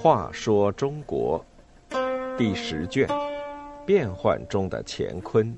[0.00, 1.44] 话说中国
[2.38, 3.06] 第十卷：
[3.84, 5.54] 变幻中的乾坤。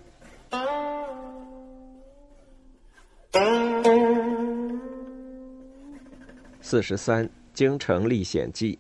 [6.61, 8.79] 四十三，京城历险记。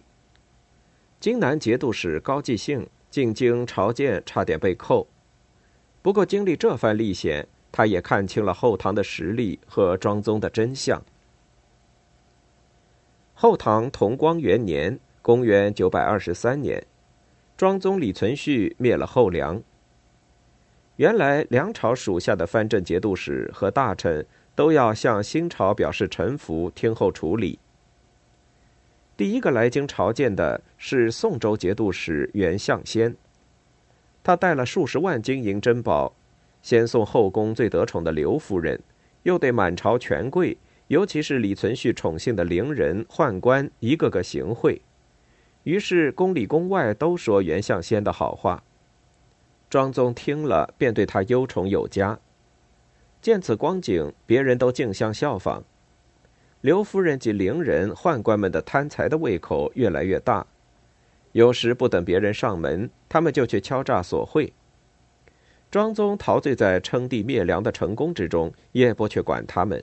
[1.20, 5.06] 荆南节度使高继兴进京朝见，差点被扣。
[6.00, 11.02] 不过经历这番历险，他也看清了后唐的实力和庄宗的真相。
[13.34, 14.98] 后唐同光元年。
[15.22, 16.82] 公元九百二十三年，
[17.54, 19.62] 庄宗李存勖灭了后梁。
[20.96, 27.58] 原来梁朝属下的藩镇节度使和大臣都要向新朝表示臣服，听候处理。
[29.14, 33.14] 第一个来京朝见的是宋州节度使袁象先，
[34.22, 36.14] 他带了数十万金银珍宝，
[36.62, 38.80] 先送后宫最得宠的刘夫人，
[39.22, 40.56] 又对满朝权贵，
[40.88, 44.82] 尤其是李存勖宠幸的伶人宦官，一个个行贿。
[45.64, 48.62] 于是宫里宫外都说袁相先的好话。
[49.68, 52.18] 庄宗听了，便对他忧宠有加。
[53.22, 55.62] 见此光景，别人都竞相效仿。
[56.60, 60.46] 刘夫人及伶人、宦官们的贪财的胃口越来越大，
[61.32, 64.52] 有时不等别人上门，他们就去敲诈索贿。
[65.70, 69.82] 庄宗陶醉在称帝灭梁的成功之中，也不去管他们。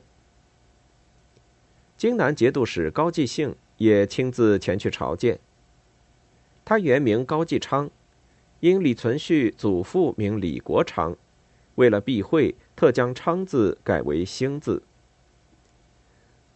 [1.96, 5.40] 荆南节度使高继兴也亲自前去朝见。
[6.66, 7.90] 他原名高继昌，
[8.60, 11.16] 因李存勖祖父名李国昌，
[11.76, 14.84] 为了避讳，特将“昌”字改为“兴”字。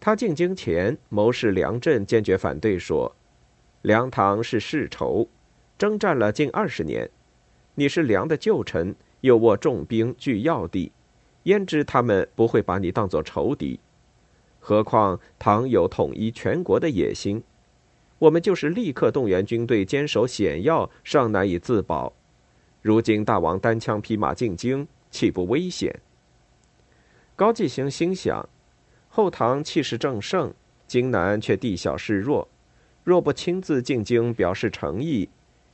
[0.01, 3.15] 他进京前，谋士梁振坚决反对说
[3.81, 5.29] ：“梁唐是世仇，
[5.77, 7.09] 征战了近二十年，
[7.75, 10.91] 你是梁的旧臣，又握重兵据要地，
[11.43, 13.79] 焉知他们不会把你当作仇敌？
[14.59, 17.41] 何况唐有统一全国的野心。”
[18.19, 22.13] 我们就是立刻动员军队坚守险要，尚难以自保。
[22.83, 25.99] 如今大王单枪匹马进京，岂不危险？
[27.35, 28.47] 高继兴心想：
[29.09, 30.53] 后唐气势正盛，
[30.85, 32.47] 荆南却地小势弱，
[33.03, 35.27] 若不亲自进京表示诚意，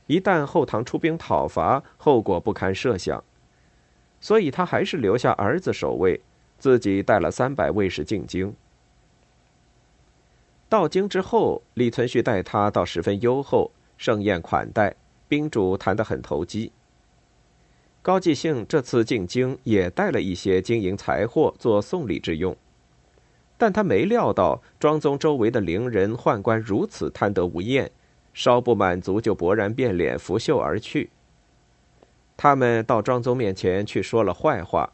[0.06, 3.22] 一旦后唐出兵讨伐，后果不堪设想。
[4.20, 6.20] 所以他还是留下儿子守卫，
[6.58, 8.54] 自己带了三百卫士进京。
[10.68, 14.94] 到京之后，李存勖待他倒十分优厚，盛宴款待，
[15.26, 16.72] 宾主谈得很投机。
[18.02, 22.56] 高继兴这次进京也带了一些金银财货做送礼之用，
[23.56, 27.90] 但他没料到庄宗周围的伶人宦官如此贪得无厌，
[28.32, 31.10] 稍不满足就勃然变脸，拂袖而去。
[32.38, 34.92] 他们到庄宗面前去说了坏话，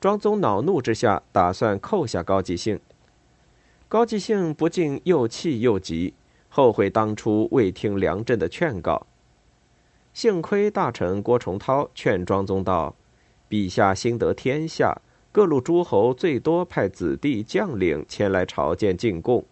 [0.00, 2.80] 庄宗恼怒之下，打算扣下高继兴。
[3.86, 6.14] 高继兴不禁又气又急，
[6.48, 9.06] 后悔当初未听梁振的劝告。
[10.14, 12.96] 幸亏大臣郭崇韬劝庄宗道
[13.50, 19.44] ：“陛下心得天下，各路诸侯最多派子弟将领前来朝见进贡。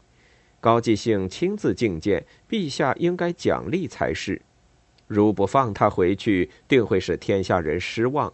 [0.62, 4.40] 高继兴亲自觐见，陛下应该奖励才是。
[5.14, 8.32] 如不放他回去，定会使天下人失望。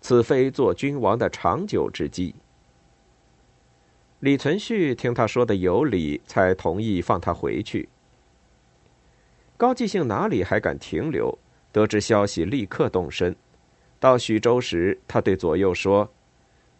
[0.00, 2.34] 此非做君王的长久之计。”
[4.20, 7.88] 李存勖听他说的有理，才同意放他回去。
[9.56, 11.36] 高继兴哪里还敢停留？
[11.70, 13.34] 得知消息，立刻动身。
[14.00, 16.08] 到徐州时，他对左右说：“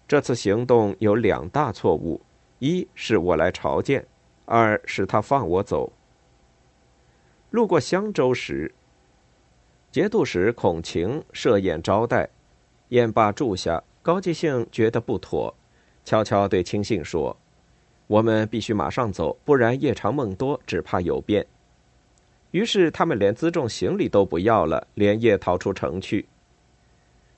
[0.08, 2.20] 这次行动有两大错误：
[2.58, 4.04] 一是我来朝见，
[4.44, 5.92] 二是他放我走。”
[7.50, 8.72] 路过襄州时，
[9.92, 12.26] 节度使孔晴设宴招待，
[12.88, 15.54] 宴罢住下，高继兴觉得不妥。
[16.02, 17.36] 悄悄对亲信说
[18.08, 21.46] ：“我们必须马上走，不然夜长梦多，只怕有变。”
[22.52, 26.24] 于是他们连辎重行李都不要了，连夜逃出城去。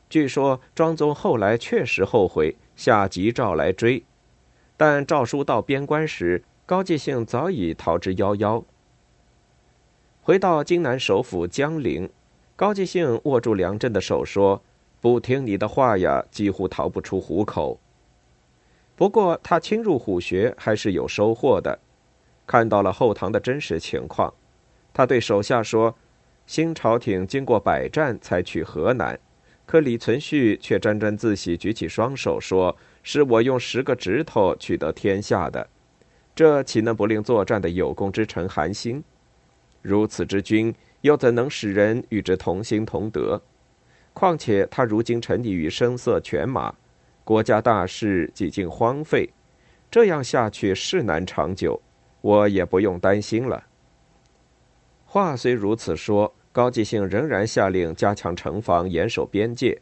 [0.08, 4.04] 据说庄宗后来确实后悔，下急诏来追，
[4.76, 8.62] 但诏书到边关时，高继兴早已逃之夭夭。
[10.22, 12.08] 回到荆南首府江陵，
[12.56, 14.62] 高继兴握住梁振的手说
[15.02, 17.80] ：“不听你的话呀，几乎逃不出虎口。”
[18.94, 21.80] 不过，他侵入虎穴还是有收获的，
[22.46, 24.32] 看到了后唐的真实情况。
[24.92, 25.96] 他对手下说
[26.46, 29.18] ：“新朝廷经过百战才取河南，
[29.66, 35.68] 可李存勖却沾沾自喜，举起双手说：‘是我用十个指头取得天下的，
[36.36, 39.02] 这岂能不令作战的有功之臣寒心？
[39.82, 40.72] 如此之君，
[41.04, 43.40] 又怎能使人与之同心同德？
[44.14, 46.74] 况且他如今沉溺于声色犬马。’”
[47.24, 49.28] 国家大事几近荒废，
[49.90, 51.80] 这样下去是难长久，
[52.20, 53.64] 我也不用担心了。
[55.04, 59.78] 话虽如此说，高继兴仍然下令加强城防，严守边界。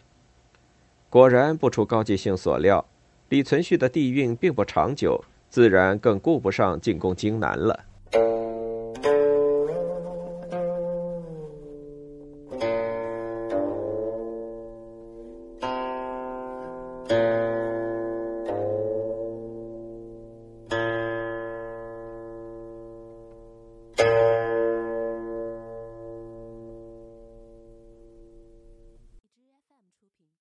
[1.08, 2.84] 果然不出高继兴所料，
[3.28, 7.84] 李存勖的地运并不长久，自然更顾不上进攻荆南了。